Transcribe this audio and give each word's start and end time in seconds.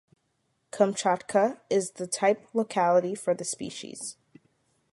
Kamchatka 0.71 1.59
is 1.69 1.91
the 1.91 2.07
type 2.07 2.47
locality 2.55 3.13
for 3.13 3.35
the 3.35 3.43
species. 3.45 4.17